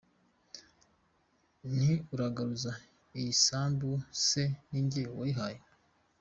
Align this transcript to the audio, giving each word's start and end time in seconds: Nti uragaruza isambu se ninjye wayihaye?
Nti 1.73 1.91
uragaruza 2.13 2.71
isambu 3.29 3.89
se 4.25 4.43
ninjye 4.69 5.03
wayihaye? 5.17 5.59